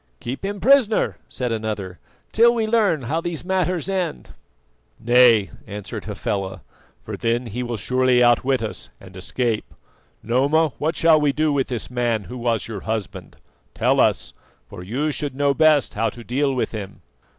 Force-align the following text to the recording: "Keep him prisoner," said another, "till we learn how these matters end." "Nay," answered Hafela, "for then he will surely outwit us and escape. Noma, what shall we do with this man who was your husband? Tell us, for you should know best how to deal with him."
"Keep 0.19 0.43
him 0.43 0.59
prisoner," 0.59 1.17
said 1.29 1.51
another, 1.51 1.99
"till 2.31 2.55
we 2.55 2.65
learn 2.65 3.03
how 3.03 3.21
these 3.21 3.45
matters 3.45 3.87
end." 3.87 4.31
"Nay," 4.99 5.51
answered 5.67 6.05
Hafela, 6.05 6.61
"for 7.03 7.15
then 7.15 7.45
he 7.45 7.61
will 7.61 7.77
surely 7.77 8.23
outwit 8.23 8.63
us 8.63 8.89
and 8.99 9.15
escape. 9.15 9.75
Noma, 10.23 10.69
what 10.79 10.95
shall 10.95 11.21
we 11.21 11.31
do 11.31 11.53
with 11.53 11.67
this 11.67 11.91
man 11.91 12.23
who 12.23 12.37
was 12.39 12.67
your 12.67 12.79
husband? 12.81 13.35
Tell 13.75 13.99
us, 13.99 14.33
for 14.67 14.81
you 14.81 15.11
should 15.11 15.35
know 15.35 15.53
best 15.53 15.93
how 15.93 16.09
to 16.09 16.23
deal 16.23 16.51
with 16.55 16.71
him." 16.71 17.03